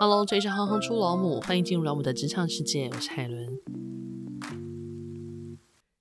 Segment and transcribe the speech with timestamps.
[0.00, 3.58] Hello，这里是行行出老母，欢迎进入老母的职场世界，我是海伦。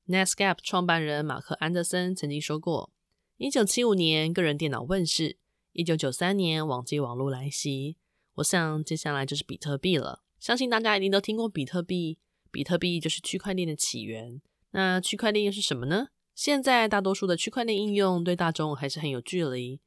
[0.07, 2.91] NetScap 创办人马克·安德森曾经说过
[3.37, 5.37] ：“一九七五年，个人电脑问世；
[5.73, 7.97] 一九九三年，网际网络来袭。
[8.35, 10.21] 我想，接下来就是比特币了。
[10.39, 12.19] 相信大家一定都听过比特币。
[12.51, 14.39] 比特币就是区块链的起源。
[14.73, 16.09] 那区块链又是什么呢？
[16.35, 19.79] 现在大多数的区块链应用对大众还是很有距离。”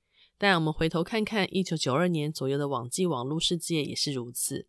[0.42, 4.66] 但我们回头看看，一九九二年左右的网际网络世界也是如此。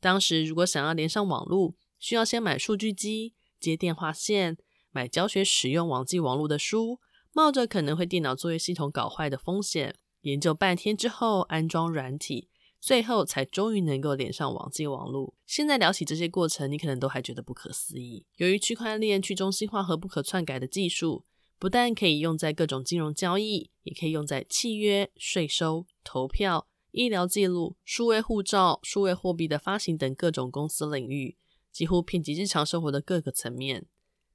[0.00, 4.56] 当时如果想要连上网络，需要先买数据机、接电话线、
[4.90, 6.98] 买教学使用网际网络的书，
[7.30, 12.48] 冒着可能会电脑作业系统搞坏的风险，研究半天之后安装软体，
[12.80, 15.34] 最后才终于能够连上网际网络。
[15.46, 18.24] 现在聊起这些过程，你可能都还觉得不可思议。
[18.38, 21.26] 由于区块链去中心化和不可篡改的技术。
[21.62, 31.36] 不但可以用在各种金融交易，也可以用在契约、税收、投票、医疗记录、数位护照、数位货币的发行等各种公司领域，
[31.70, 33.86] 几乎遍及日常生活的各个层面。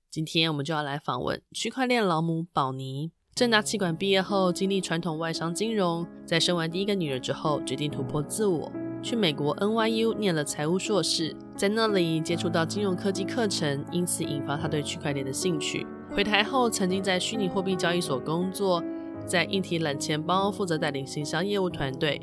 [0.09, 3.11] 今天我们就要来访问区块链老母宝妮。
[3.35, 8.71] 正大气管毕业后，经历传统外商金融，在生完第一个女儿之后，决定突破自我，
[9.03, 15.85] 去美国 NYU 念了财务硕士，在那里接触到金融科技课程，因此引发他对区块链的兴趣。
[16.13, 18.83] 回台后，曾经在虚拟货币交易所工作，
[19.25, 22.19] 在硬体冷钱包负责带领行销业务团队。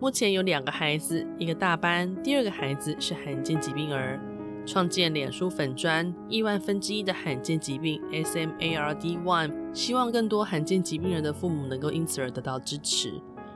[0.00, 4.20] 目前有两个孩子，一个大班，第二个孩子是罕见疾病儿。
[4.66, 13.14] 创建脸书粉专亿万分之一的罕见疾病 SMARD One，希望更多罕见疾病人的父母能够因此而得到支持。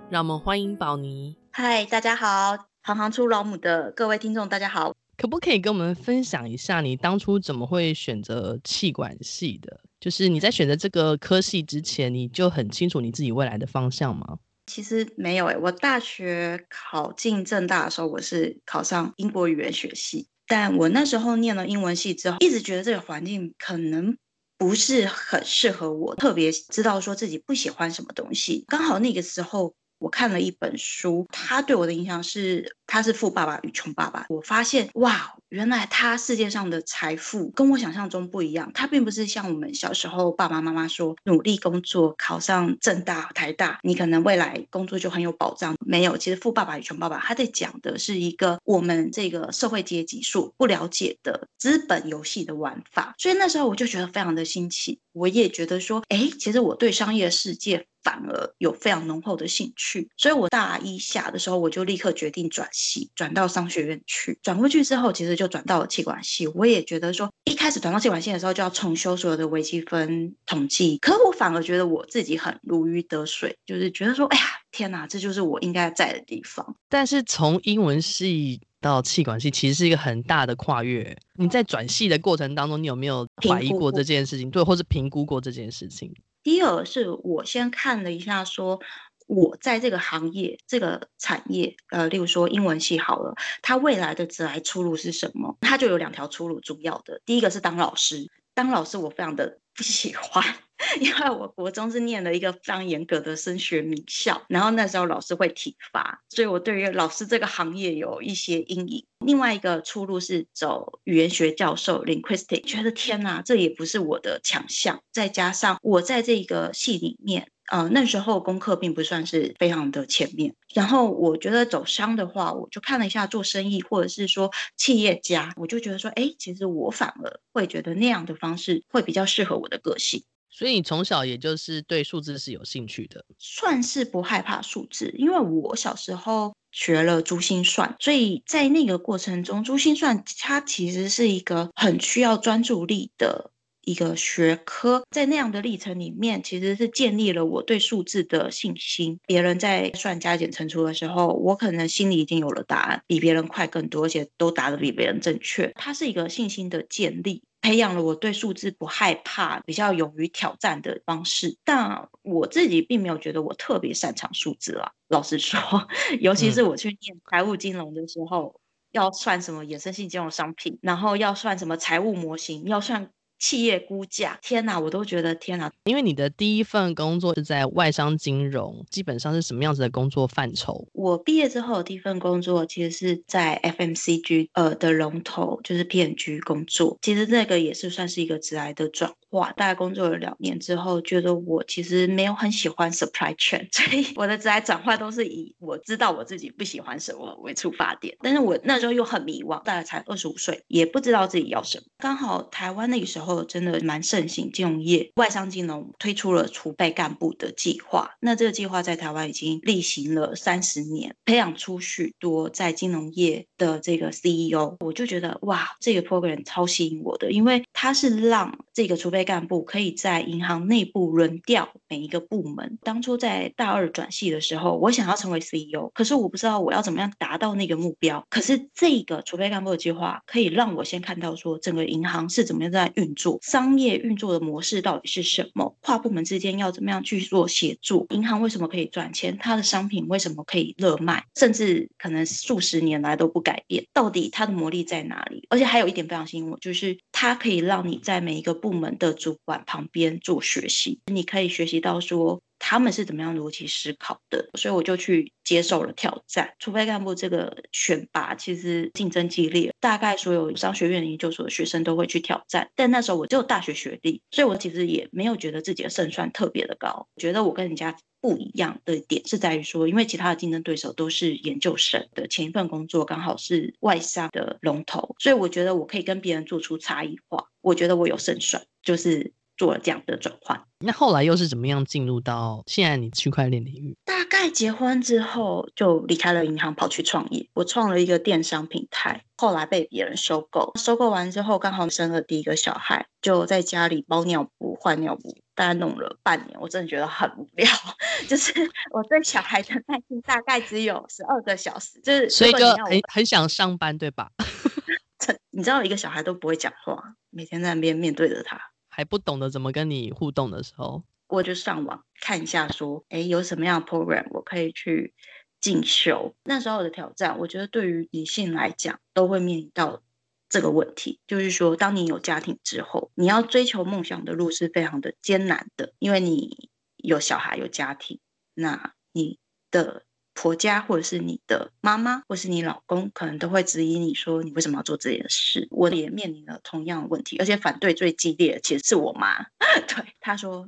[0.09, 1.37] 让我们欢迎宝妮。
[1.50, 5.00] 嗨，大家好，行行出老母的各位听众，大家好。
[5.20, 9.78] 可不可以跟我们分享一下，你当初怎么会选择气管系的？
[10.00, 14.38] 就是你在选择这个科系之前，你就很清楚你自己未来的方向吗？
[14.64, 24.16] 其实没有诶、我大学考进政大的时候，我是考上英国语言学系，但我那时候念了英文系之后，一直觉得这个环境可能
[24.56, 28.64] 不是很适合我，特别知道说自己不喜欢什么东西。
[28.69, 29.75] 刚好那个时候。
[30.00, 34.22] 我看了一本书，他对我的影响是，他是《富爸爸与穷爸爸》。
[34.31, 38.71] 我发现，哇，原来他世界上的财富跟我想象中不一样。
[38.72, 45.77] 他并不是像我们小时候爸爸妈妈说，努力工作，考上政大、台大，你可能未来工作就很有保障。
[45.87, 53.15] 没有，其实《富爸爸与穷爸爸》他在讲的是一个我们这个社会阶级所不了解的资本游戏的玩法。
[53.19, 57.87] 所以那时候我就觉得非常的新奇，我也觉得说，哎，其实我对商业世界。
[58.03, 64.38] 反而有非常浓厚的兴趣，所以我大一下的时候，我就立刻决定转系，转到商学院去。
[64.43, 66.47] 转过去之后，其实就转到了气管系。
[66.49, 70.99] 我也觉得说，一开始转到气管系的时候，就要重修所有的微积分统计。
[70.99, 76.75] 可我反而觉得我自己很如鱼得水，就是觉得说，哎呀，天哪，这就是我应该在的地方。
[76.89, 81.15] 但是从英文系到气管系，其实是一个很大的跨越。
[81.34, 84.50] 你在转系的过程当中，你有没有怀疑过这件事情？
[84.50, 86.12] 对，或是评估过这件事情？
[86.43, 88.81] 第二是我先看了一下，说
[89.27, 95.56] 我在这个行业、这个产业，呃，例如说英文系好了，它未来的职来出路是什么？
[95.61, 98.31] 它就有两条出路，主要的，第一个是当老师。
[98.55, 100.45] 当老师我非常的不喜欢，
[101.00, 109.04] 因为我国中是念了一个非常严格的升学名校，然后那时候老师会体罚，所以我对于老师这个行业有一些阴影。
[109.24, 115.02] 另外一个出路是走语言学教授 linguistic，觉得天哪，这也不是我的强项。
[115.12, 117.50] 再加上我在这个系里面。
[117.70, 130.24] 呃，那时候功课并不算是非常的前面，然后我觉得走商的话，我就看了一下做生意或者是说企业家，我就觉得说，哎，其实我反而会觉得那样的方式会比较适合我的个性。
[130.50, 143.53] 所以你从小也就是对数字是有兴趣的，算是不害怕数字，因为我小时候学了珠心算，所以在那个过程中，珠心算它其实是一个很需要专注力的。
[143.83, 149.19] 一个学科，在那样的历程里面，其实是建立了我对数字的信心。
[149.27, 155.72] 别人在算加减乘除的时候，我可能心里已经有了答案，比别人快更多，而且都答得比别人正确。
[155.74, 161.59] 它是一个信心的建立，培养了我对数字不害怕、比较勇于挑战的方式。
[161.65, 165.60] 但我自己并没有觉得我特别擅长数字啦，老实说，
[166.21, 168.60] 尤其是我去念财务金融的时候，嗯、
[168.92, 173.10] 要算什么衍生性金融商品，然后要算什么财务模型，要算。
[173.41, 175.72] 企业估价，天哪，我都觉得天哪！
[175.84, 180.87] 因为你的第一份工作是在外商金融，基本上是什么样子的工作范畴？
[180.92, 186.98] 我毕业之后的第一份工作其实是在 FMCG 呃的龙头，就是 P&G 工作。
[187.01, 198.16] 其实这个也是算是一个职来的转哇，大概工作了两年之后，觉得我其实没有很喜欢 supply chain，所以我的职涯转换都是以我知道我自己不喜欢什么为出发点。
[198.21, 201.84] 但是我那时候又很迷惘，大概才二十五岁，也不知道自己要什么。
[201.98, 222.78] 刚好台湾那个时候真的蛮盛行金融业，外商金融推出了储备干部的计划，那这个计划在台湾已经例行了三十年，培养出许多在金融业的这个 CEO，我就觉得哇，这个 program 超吸引我的，因为它是让这个储备干部可以在银行内部轮调每一个部门。
[222.83, 228.27] 当初在大二转系的时候，我想要成为 CEO，可是我不知道我要怎么样达到那个目标。
[228.31, 245.47] 可是这个储备干部的计划可以让我先看到说，整个银行是怎么样在运作，商业运作的模式到底是什么，跨部门之间要怎么样去做协作，银行为什么可以赚钱，它的商品为什么可以热卖，甚至可能数十年来都不改变，到底它的魔力在哪里？
[245.51, 256.54] 而且还有一点非常吸引我，就是它可以让你在每一个部门的主管旁边做学习，你可以学习到说他们是怎么样逻辑思考的，所以我就去接受了挑战。
[256.61, 267.97] 储备干部这个选拔其实竞争激烈，大概所有商学院研究所的学生都会去挑战，但那时候我只有大学学历，所以我其实也没有觉得自己的胜算特别的高，觉得我跟人家。
[268.23, 277.47] 不一样的点是在于说，因为其他的竞争对手都是研究生的前一份工作刚好是外商的龙头，所以我觉得我可以跟别人做出差异化。
[277.62, 280.59] 我觉得我有胜算，就是做了这样的转换。
[280.78, 283.95] 那后来又是怎么样进入到现在你区块链领域？
[284.07, 287.47] 大概结婚之后就离开了银行，跑去创业。
[287.52, 290.73] 我创了一个电商平台，后来被别人收购。
[290.76, 295.37] 收购完之后，刚好生了第一个小孩，就在家里包尿布、换尿布。
[295.54, 297.68] 大概弄了半年，我真的觉得很无聊。
[298.26, 298.50] 就是
[298.92, 304.30] 我对小孩的耐心大概只有十二个小时，就是所以就很很想上班，对吧？
[305.50, 308.59] 你知道，一个小孩都不会讲话，每天在那边面对着他，
[309.00, 315.14] 还不懂得怎么跟你互动的时候，我就上网看一下，说，哎，有什么样的 program 我可以去
[315.58, 316.35] 进修。
[316.44, 320.02] 那时候的挑战，我觉得对于女性来讲，都会面临到。
[320.50, 328.18] 这个问题就是说，当你有家庭之后，你要追求梦想的路是非常的艰难的，因为你有小孩有家庭，
[328.52, 329.38] 那你
[329.70, 330.02] 的
[330.40, 335.69] 婆家或者是你的妈妈或是你老公，可能都会质疑你说，你为什么要做这件事。
[335.71, 339.45] 我也面临了同样的问题，而且反对最激烈的其实是我妈，
[339.87, 340.66] 对，她说：“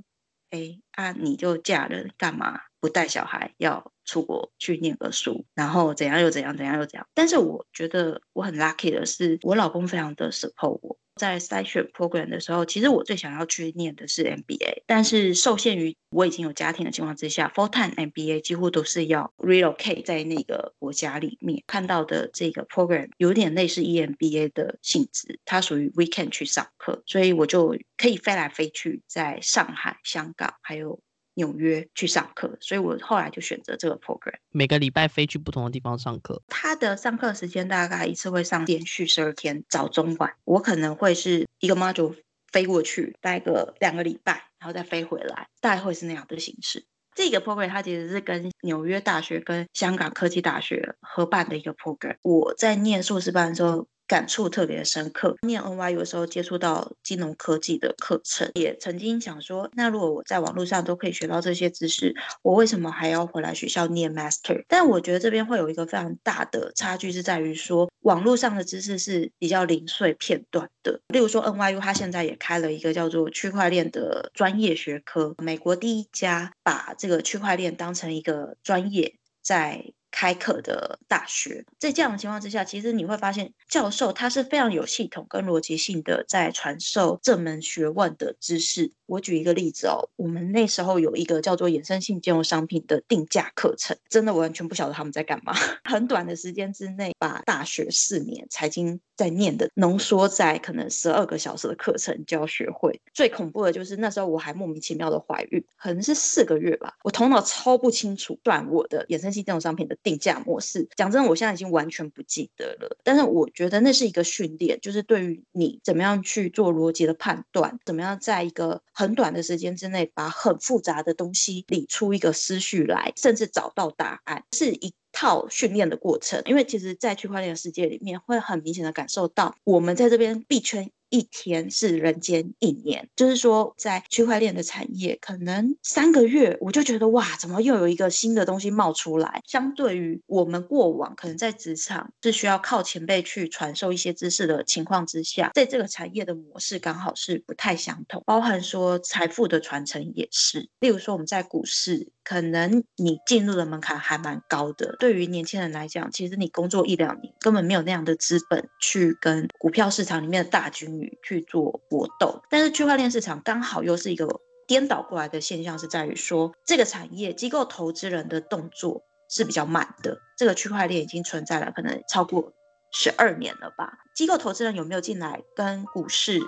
[0.52, 7.06] 哎啊，你就嫁人干嘛？”不带小孩要出国去念个书，然后怎样又怎样，怎样又怎样。
[7.14, 10.98] 但是我觉得我很 lucky 的是，我老公非常的 support 我。
[11.16, 21.62] 在筛选 program 的时候，其实我最想要去念的是 MBA，但是受限于我已经有家庭的情况之下，full time MBA 几乎都是要 relocate 在那个国家里面。
[21.66, 31.00] 看到的这个 program 有点类似 EMBA 的性质，它属于 weekend 去上课，所以我就可以飞来飞去，在上海、香港还有。
[31.34, 34.34] 纽约去上课，所以我后来就选择这个 program。
[34.50, 36.42] 每个礼拜飞去不同的地方上课。
[36.48, 40.34] 他的上课时间大概一次会上连续十二天，早中晚。
[40.44, 42.14] 我可能会是一个 module
[42.50, 46.84] 飞过去待个两个礼拜，然后再飞回来，大概会是那样的形式。
[47.14, 52.16] 这个 program 它其实是跟纽约大学跟香港科技大学合办的一个 program。
[52.22, 53.86] 我在念硕士班的时候。
[54.12, 55.34] 感触特别深刻。
[55.40, 64.62] 念 NYU 的时候接触到金融科技的课程，也曾经想说，那如果我在网络上都可以学到这些知识，我为什么还要回来学校念 Master？
[64.68, 71.00] 但我觉得这边会有一个非常大的差距，是在于说，网络上的知识是比较零碎片段的。
[71.08, 79.94] 例如说 NYU，它现在也开了一个叫做区块链的专业学科，美国第一家把这个区块链当成一个专业在。
[80.12, 88.92] 开课的大学，在这样的情况之下，其实你会发现教授他是非常有系统跟逻辑性的在传授这门学问的知识。
[89.06, 95.52] 我举一个例子哦，我们那时候有一个叫做衍生性金融商品的定价课程，真的我完全不晓得他们在干嘛。
[95.84, 103.00] 很短的时间之内，把大学四年财经在念的浓缩在可能十二个小时的课程就要学会。
[103.12, 109.96] 最恐怖的就是那时候我还莫名其妙的怀孕，可能是四个月吧，我头脑超不清楚，断我的衍生性金融商品的。
[110.02, 112.96] 定价模式，讲真的，我现在已经完全不记得了。
[113.04, 126.42] 但是我觉得那是一个训练，就是对于你怎么样去做逻辑的判断，怎么样在一个很短的时间之内把很复杂的东西理出一个思绪来，甚至找到答案，是一套训练的过程。
[126.46, 133.06] 因为其实，在区块链的世界里面，会很明显的感受到，我们在这边币圈一天是人间一年。
[133.14, 139.42] 就是说，在区块链的产业，可能三个月我就觉得哇，怎么又有一个新的东西冒出来？
[139.46, 150.70] 相对于我们过往可能在职场是需要靠前辈去传授一些知识的情况之下，在这个产业的模式刚好是不太相同，包含说财富的传承也是。
[150.80, 162.42] 例如说我们在股市，可能你进入的门槛还蛮高的，对于年轻人来讲，其实你工作一两年根本没有那样的资本去跟股票市场里面的大鲸鱼去做搏斗。
[162.48, 164.28] 但是区块链市场刚好又是一个
[164.66, 170.18] 颠倒过来的现象，是在于说这个产业机构投资人的动作是比较慢的。
[170.36, 172.52] 这个区块链已经存在了可能超过
[172.92, 173.98] 十二年了吧？
[174.14, 176.40] 机构投资人有没有进来跟股市？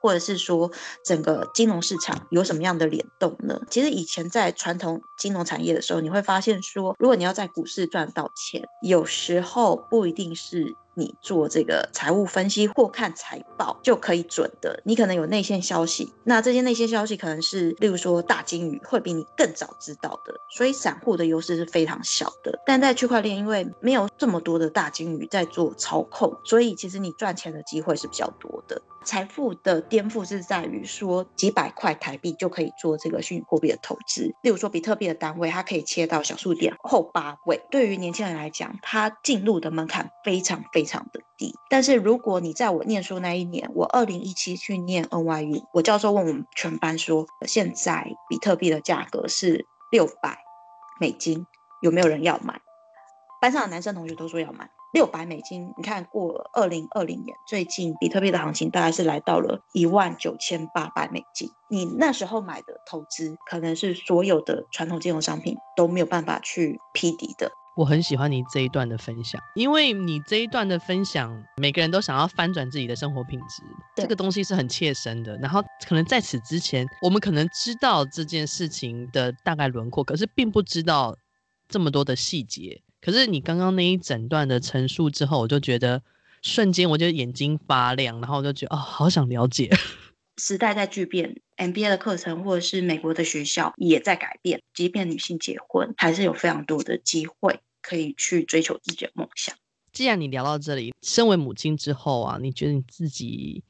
[0.00, 0.70] 或者是说
[1.04, 3.60] 整个金融市场有什么样的联动呢？
[3.70, 10.74] 其实以前在传统金融产业的时候，你会发现说，如果你要在股市赚到钱，有时候不一定是。
[10.98, 22.58] 你做这个财务分析或看财报就可以准的，你可能有内线消息，那这些内线消息可能是，例如说大金鱼会比你更早知道的，所以散户的优势是非常小的。
[22.64, 28.80] 但在区块链，因为没有这么多的大金鱼在做操控，所以其实你赚钱的机会是比较多的。
[29.04, 37.62] 财富的颠覆是在于说，几百块台币就可以做这个虚拟货币的投资，例如说比特币的单位，它可以切到小数点后八位。
[37.70, 50.38] 对于年轻人来讲，它进入的门槛非常非非常的低，但是如果你在我念书那一年，我二零一七去念 NYU，我教授问我们全班说，现在比特币的价格是六百
[51.00, 51.44] 美金，
[51.82, 52.60] 有没有人要买？
[53.40, 55.74] 班上的男生同学都说要买六百美金。
[55.76, 67.50] 你看过了二零二零年，最近比特币的行情大概是来到了一万九千八百美金，你那时候买的投资，可能是所有的传统金融商品都没有办法去匹敌的。
[67.76, 73.62] 我很喜欢你这一段的分享，因为你这一段的分享，每个人都想要翻转自己的生活品质，
[73.94, 75.36] 这个东西是很切身的。
[75.36, 81.14] 然后可能在此之前，我们可能知道这件事情的大概轮廓，可是并不知道
[81.68, 82.80] 这么多的细节。
[83.02, 86.02] 可是你刚刚那一整段的陈述之后，我就觉得
[86.40, 89.70] 瞬间我就眼睛发亮，然后我就觉得哦，好想了解。
[90.38, 97.60] 时代在巨变，MBA 的课程或者是美国的学校也在改变，即便女性结婚，还是有非常多的机会。
[97.86, 99.54] 可以去追求自己的梦想。
[99.92, 103.62] 既然你聊到这里，身为母亲之后啊，你觉得你自己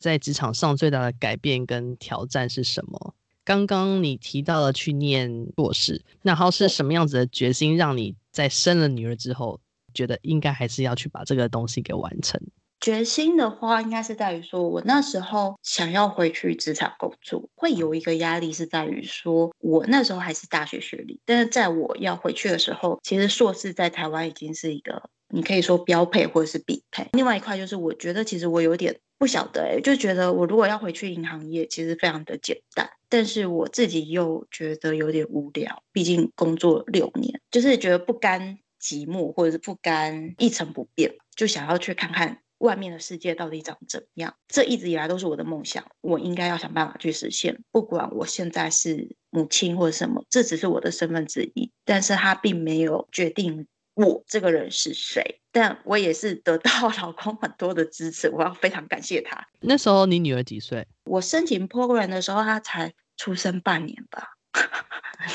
[0.00, 3.14] 在职场上最大的改变跟挑战是什么？
[3.44, 9.60] 刚刚你提到了去念硕士，然后是什么样子的决心，让你在生了女儿之后，
[9.94, 12.40] 觉得应该还是要去把这个东西给完成？
[12.82, 27.06] 决心的话，应该是在于说，我那时候想要回去职场工作，会有一个压力是在于说，我那时候还是大学学历，但是在我要回去的时候，其实硕士在台湾已经是一个，你可以说标配或者是必配。
[27.12, 42.40] 另外一块就是，我觉得其实我有点不晓得、欸，就觉得我如果要回去银行业，其实非常的简单，但是我自己又觉得有点无聊，毕竟工作六年，就是觉得不甘寂寞，或者是不甘一成不变，就想要去看看。
[42.62, 44.34] 外面的世界到底长怎么样？
[44.48, 47.62] 这一直以来都是我的梦想，我应该要想办法去实现。
[47.70, 55.40] 不管我现在是母亲或者什么，这只是我的身份之一，但是它并没有决定我这个人是谁。
[55.50, 56.70] 但我也是得到
[57.02, 59.46] 老公很多的支持，我要非常感谢他。
[59.60, 60.86] 那时候你女儿几岁？
[61.04, 64.28] 我申请 program 的时候，她才出生半年吧。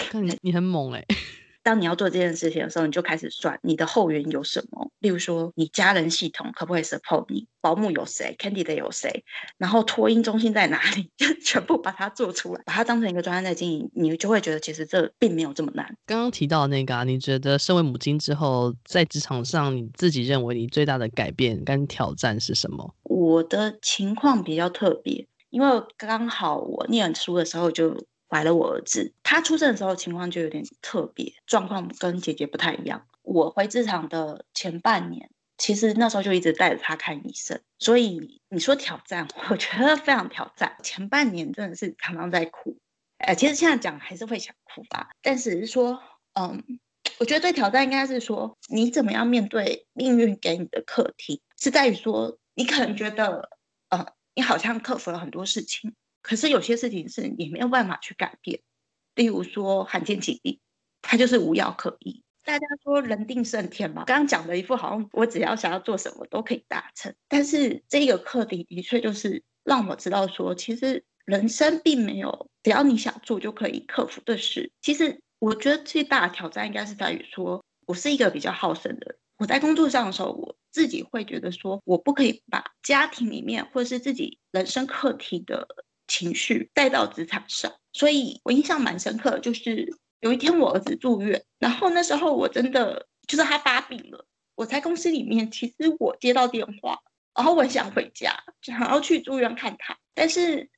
[0.09, 1.15] 看你，你很猛哎、欸。
[1.67, 9.25] 当你要做这件事情的时候，你就开始算你的后援有什么，例如说你家人系统可不可以 support 你，保姆有谁，candidate 有谁，
[9.57, 15.85] 然后托婴中心在哪里， 就全部把它做出来，把它当成一个专案在经营，你就会觉得其实这并没有这么难。
[16.05, 22.95] 刚刚提到那个啊，你觉得身为母亲之后，在职场上你自己认为你最大的改变跟挑战是什么？
[23.03, 28.05] 我的情况比较特别，因为刚好我念书的时候就。
[28.29, 33.07] 怀了我儿子，他出生的时候情况就有点特别，状况跟姐姐不太一样。
[33.23, 40.75] 我回职场的前半年，其实那时候就一直带着他看医生，所以你说挑战， 我觉得非常挑战。
[40.83, 42.77] 前半年真的是常常在哭，
[43.19, 46.01] 呃，其实现在讲还是会想哭吧，但是是说，
[46.33, 46.63] 嗯，
[47.19, 53.49] 我觉得最挑战应该是说，你怎么样面对命运给你的课题，是在于说，你可能觉得，
[53.89, 54.05] 呃，
[54.35, 55.95] 你好像克服了很多事情。
[56.27, 58.59] 可是有些事情是你没有办法去改变，
[59.15, 60.59] 例如说罕见疾病，
[61.01, 62.21] 它就是无药可医。
[62.43, 74.69] 大家说人定胜天嘛，刚刚讲的一副好像我只要想要做什么都可以达成，但是这个课题的确就是让我知道说，其实人生并没有只要你想做就可以克服的事。
[74.81, 85.65] 其实我觉得最大的挑战应该是在于说，我是一个比较好胜的人，我在工作上的时候，我自己会觉得说，我不可以把家庭里面或者是自己人生课题的
[86.07, 87.73] 情绪带到职场上。
[87.93, 89.87] 所以我印象蛮深刻，就是
[90.19, 96.99] 有一天我儿子住院，然后那时候我真的就是他发病了，我在公司里面，其实我接到电话，
[97.35, 100.69] 然后我想回家，想要去住院看他，但是。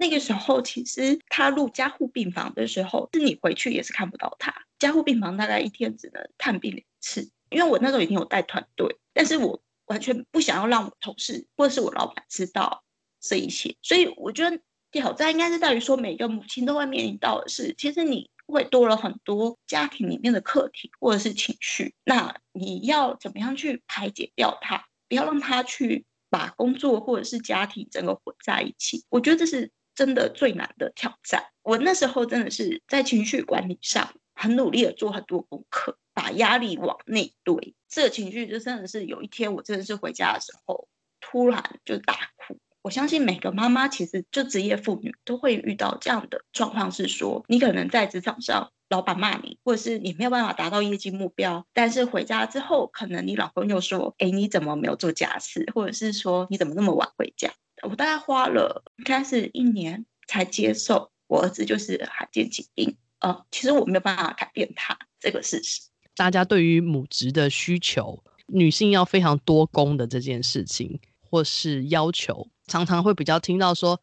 [0.00, 4.54] 那个时候，其实他入加护病房的时候，是你回去也是看不到他。
[4.78, 12.84] 加护病房大概一天只能探病两次，因为我那时候已经有带团队，但是我完全不想要让我同事或是我老板知道
[13.20, 13.74] 这一切。
[13.82, 29.04] 所以我觉得挑战应该是在于说，每个母亲都会面临到的是，其实你会多了很多家庭里面的课题或者是情绪，那你要怎么样去排解掉它，不要让它去把工作或者是家庭整个混在一起。
[29.08, 29.70] 我觉得这是。
[29.94, 37.74] 真的最难的挑战，我那时候真的是在情绪管理上很努力的做很多功课，把压力往内堆。
[37.88, 40.86] 这个情绪就真的是有一天我真的是回家的时候，
[41.20, 42.56] 突然就大哭。
[42.82, 57.52] 我相信每个妈妈其实就职业妇女都会遇到这样的状况，是说你可能在职场上老板骂你，或者是你没有办法达到业绩目标，但是回家之后可能你老公又说，哎，你怎么没有做家事，或者是说你怎么那么晚回家？
[57.82, 62.96] 我大概花了应该是一年才接受我儿子就是罕见疾病。
[63.20, 65.82] 呃，其实我没有办法改变他这个事实。
[66.14, 70.98] 大家对于母职的需求，女性要非常多工的这件事情，
[71.30, 74.00] 或是要求，常常会比较听到说，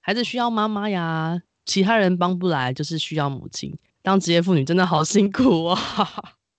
[0.00, 3.76] 孩子需要妈妈呀，其他人帮不来，就是需要母亲。
[4.02, 5.78] 当职业妇女真的好辛苦啊、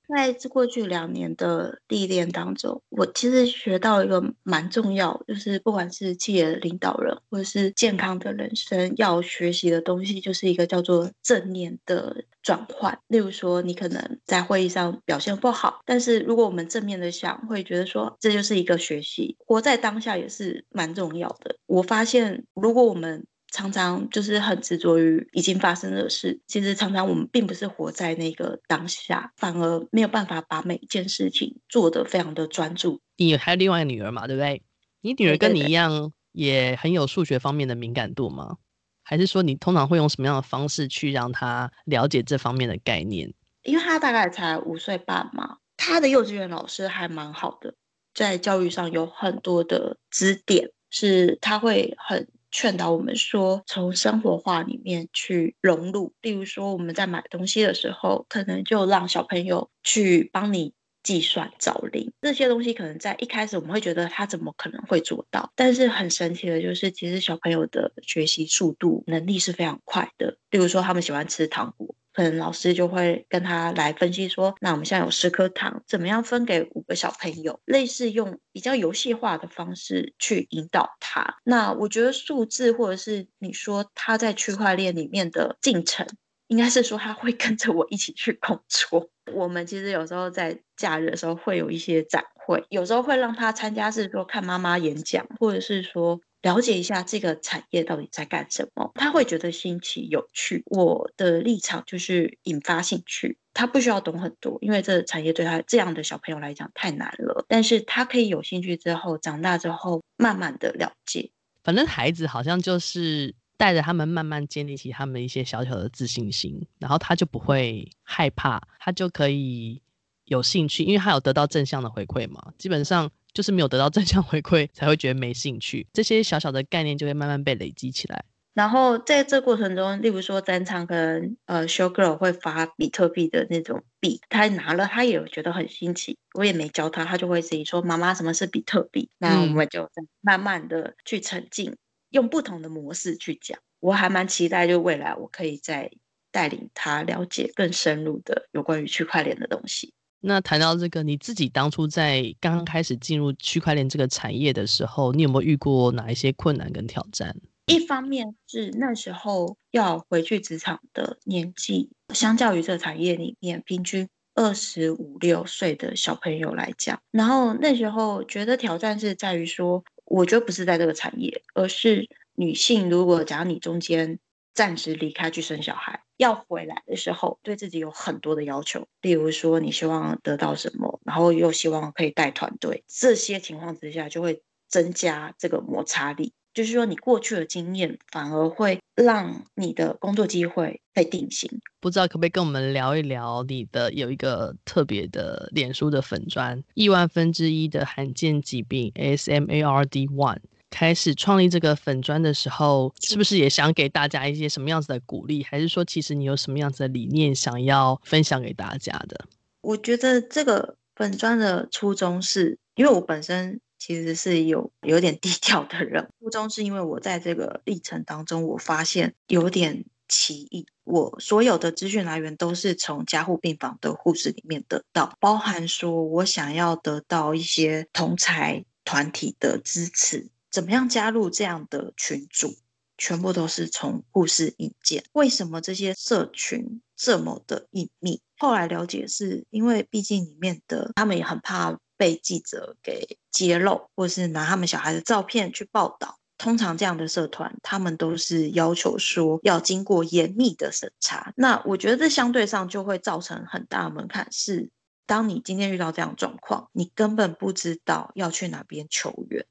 [0.08, 12.98] 在这过去两年的历练当中，我其实学到一个蛮重要，就是不管是企业的领导人或者是健康的人生要学习的东西，就是一个叫做正念的转换。
[13.08, 21.58] 例如说，你可能在会议上表现不好，但是如果我们正面的想，会觉得说这就是一个学习，活在当下也是蛮重要的。
[21.66, 33.02] 我发现，如果我们常常就是很执着于已经发生的事，其实常常我们并不是活在那个当下，反而没有办法把每一件事情做得非常的专注。
[33.16, 34.62] 你还有另外一个女儿嘛，对不对？
[35.02, 38.58] 你女儿跟你一样也很有数学方面的敏感度吗？
[39.04, 43.34] 还是说你通常会用什么样的方式去让她了解这方面的概念？
[43.64, 47.74] 因为她大概才五岁半嘛，她的幼稚园老师还蛮好的，
[48.14, 52.28] 在教育上有很多的指点，是她会很。
[52.52, 56.14] 劝导我们说，从生活化里面去融入。
[56.22, 62.12] 例如说，我们在买东西的时候，可能就让小朋友去帮你计算找零。
[62.22, 70.38] 这些东西可能在一开始我们会觉得他怎么可能会做到，但是很神奇的就是，其实小朋友的学习速度能力是非常快的。
[70.50, 71.97] 例如说，他们喜欢吃糖果。
[72.18, 77.60] 可能老师就会跟他来分析说，那我们现在有十颗糖，怎么样分给五个小朋友？
[77.66, 81.36] 类似用比较游戏化的方式去引导他。
[81.44, 86.08] 那我觉得数字或者是你说他在区块链里面的进程，
[86.48, 89.08] 应该是说他会跟着我一起去工作。
[89.32, 96.20] 我们其实有时候在假日的时候会有一些展会，有时候会让他参加，是说看妈妈演讲，或者是说。
[96.44, 100.64] 了解一下这个产业到底在干什么，他会觉得新奇有趣。
[100.68, 107.44] 我的立场就是引发兴趣，他不需要懂很多，因为这产业对他这样的小朋友来讲太难了。
[107.48, 111.32] 但是他可以有兴趣之后，长大之后慢慢的了解。
[111.64, 119.82] 反正孩子好像就是带着他们慢慢建立起他们一些小小的自信心，然后他就不会害怕，他就可以
[120.26, 122.54] 有兴趣，因为他有得到正向的回馈嘛。
[122.60, 123.12] 基本上。
[123.34, 125.86] 就是没有得到正向回馈，才会觉得没兴趣。
[125.94, 128.24] 这些小小的概念就会慢慢被累积起来。
[128.54, 136.18] 然后在这过程中，例如说展场可能呃，show girl 会发比特币的那种币，他拿了，他也有觉得很新奇。
[136.34, 139.88] 我也没教他，他就会自己说：“妈妈，什么是比特币？”那我们就
[140.22, 141.78] 慢慢的去沉浸，嗯、
[142.10, 143.60] 用不同的模式去讲。
[143.80, 145.92] 我还蛮期待，就未来我可以再
[146.32, 149.94] 带领他了解更深入的有关于区块链的东西。
[150.20, 157.36] 那谈到这个，你自己当初在刚刚开始进入区块链这个产业的时候，你有没有遇过哪一些困难跟挑战？
[157.68, 174.18] 一方面是那时候要回去职场的年纪，相较于这个产业里面平均二十五六岁的小朋友来讲，然后那时候觉得挑战是在于说，我觉得不是在这个产业，而是女性如果假如你中间
[174.54, 176.02] 暂时离开去生小孩。
[176.18, 186.34] 要回来的时候，对自己有很多的要求，例如说你希望得到什么，然后又希望可以带团队，这些情况之下就会增加这个摩擦力。
[186.54, 191.48] 就是说，你过去的经验反而会让你的工作机会被定型。
[191.80, 200.40] 不知道可不可以跟我们聊一聊你的有一个特别的脸书的粉专，亿万分之一的罕见疾病 S M A R D One。
[200.70, 205.44] 开始创立这个粉砖的时候，是不是也想给大家一些什么样子的鼓励？
[205.44, 209.26] 还是说，其实你有什么样子的理念想要分享给大家的？
[209.62, 220.66] 我觉得这个粉砖的初衷是，因为我本身其实是有有点低调的人，初衷是因为我在这个历程当中，我发现有点奇异。
[220.84, 232.56] 我所有的资讯来源都是从加护病房的护士里面得到，包含说我想要得到一些同才团体的支持，怎么样加入这样的群组，
[232.98, 235.04] 全部都是从护士引荐。
[235.14, 238.22] 为什么这些社群这么的隐秘？
[238.38, 246.20] 后来了解是因为毕竟里面的他们也很怕被记者给揭露，或是拿他们小孩的照片去报道。
[246.38, 251.34] 通常这样的社团，他们都是要求说要经过严密的审查。
[251.36, 254.70] 那我觉得这相对上就会造成很大的门槛，是
[255.08, 259.48] 当你今天遇到这样状况，你根本不知道要去哪边求援。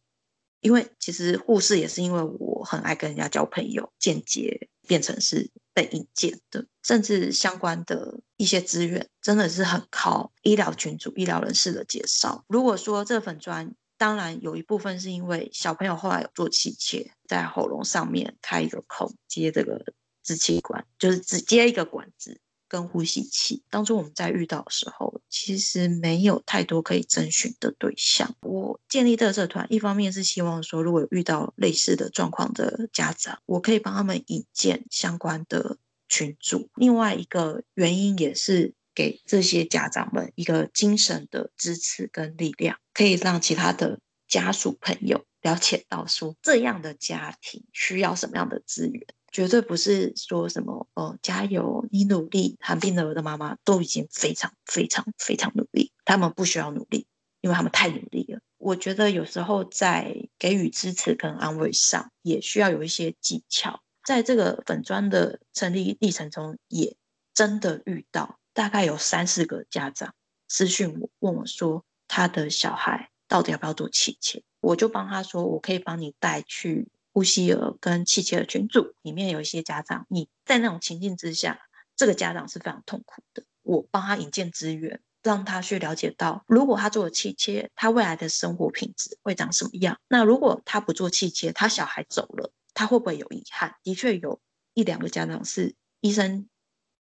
[0.66, 12.44] 因为其实护士也是因为我很爱跟人家交朋友，间接变成是被引荐的，甚至相关的一些资源真的是很靠医疗群组、医疗人士的介绍。
[12.48, 19.84] 如果说这粉专，当然，有一部分是因为小朋友后来有做气切，在喉咙上面开一个孔接这个
[20.24, 23.62] 支气管，就是只接一个管子跟呼吸器。
[23.70, 28.34] 当初我们在遇到的时候，其实没有太多可以征询的对象。
[28.40, 36.70] 我建立这个社团，一方面是希望说，如果遇到类似的状况的家长，我可以帮他们引荐相关的群组。
[36.74, 38.74] 另外一个原因也是。
[38.96, 52.56] 给这些家长们一个精神的支持跟力量，可以让其他的家属朋友了解到说，这样的家庭需要什么样的资源，绝对不是说什么哦，加油，你努力。
[52.58, 57.06] 罕病儿的妈妈都已经非常非常非常努力，他们不需要努力，
[57.42, 58.40] 因为他们太努力了。
[58.56, 63.82] 我觉得有时候在给予支持跟安慰上，也需要有一些技巧。
[64.06, 66.96] 在这个粉专的成立历程中，也
[67.34, 68.38] 真的遇到。
[68.54, 70.14] 大概有三四个家长
[70.48, 81.58] 私讯我，问我说他的小孩到底要不要做气切，我就帮他说，我可以帮你带去呼吸儿跟气切的群组，里面有一些家长，你在那种情境之下，
[81.96, 89.98] 这个家长是非常痛苦的，我帮他引荐资源，让他去了解到，如果他做了气切，他未来的生活品质会长什么样？
[90.08, 93.76] 那如果他不做气切，他小孩走了，他会不会有遗憾？
[93.82, 94.38] 的确有
[94.74, 96.50] 一两个家长是医生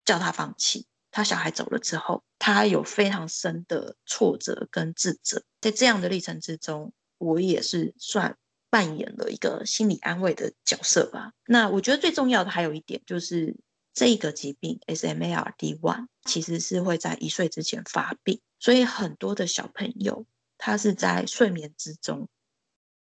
[0.04, 0.86] 叫他放弃。
[1.10, 5.42] 他小孩走了之后，他有非常深的挫折跟自责。
[5.60, 8.36] 在这样的历程之中，我也是算
[8.74, 11.32] 扮演了一个心理安慰的角色吧。
[11.46, 13.54] 那我觉得最重要的还有一点，就是
[13.92, 20.26] 这个疾病 SMARD1 其实是会在一岁之前发病，所以很多的小朋友
[20.58, 22.28] 他是在睡眠之中，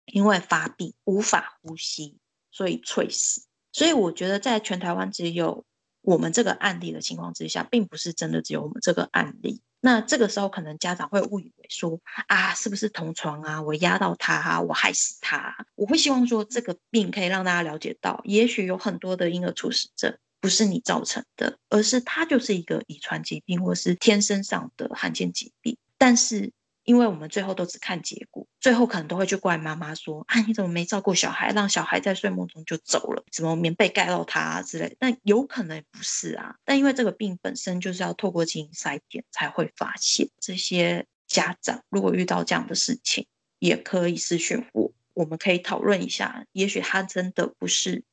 [0.05, 2.19] 因为发病无法呼吸，
[2.51, 3.41] 所以猝死。
[3.71, 5.65] 所以我觉得在全台湾只有。
[6.05, 9.61] 我们这个案例的情况之下，并不是真的只有我们这个案例。
[9.85, 13.61] 那这个时候，可能家长会误以为说啊，是不是同床啊？
[13.61, 15.53] 我压到他啊，我害死他。
[15.75, 25.77] 我会希望说，这个病可以让大家了解到，也许有很多的婴儿猝死症不是你造成的，而是它就是一个遗传疾病，或是天生上的罕见疾病。
[25.97, 26.53] 但是。
[26.83, 33.23] 因为我们最后都只看结果，最后可能都会去怪妈妈说：“啊，你怎么没照顾小孩，让小孩在睡梦中就走了？
[33.31, 36.55] 怎么棉被盖到他啊之类？”但有可能不是啊。
[36.65, 40.29] 但因为这个病本身就是要透过基因筛检才会发现。
[40.41, 43.25] 这些家长如果遇到这样的事情，
[43.59, 46.45] 也可以私讯我，我们可以讨论一下。
[46.51, 48.03] 也许他真的不是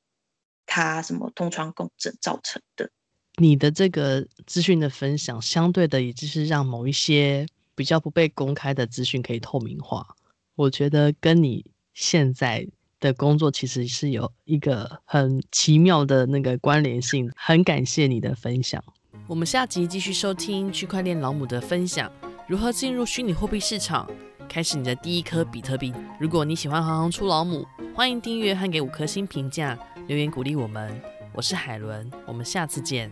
[0.64, 2.88] 他什么同床共枕造成的。
[3.34, 7.44] 你的这个资讯的分享，相对的，也就是让某一些。
[7.74, 10.06] 比较不被公开的资讯可以透明化，
[10.54, 12.66] 我觉得跟你现在
[12.98, 17.30] 的工作其实是有一个很奇妙的那个关联性。
[17.34, 18.82] 很感谢你的分享，
[19.26, 22.12] 我们下集继续收听区块链老母的分享，
[22.46, 24.10] 如何进入虚拟货币市场，
[24.48, 25.92] 开始你的第一颗比特币。
[26.20, 31.00] 如果你喜欢行行出老母，欢迎订阅和给五颗星评价，留言鼓励我们。
[31.32, 33.10] 我是海伦，我们下次见。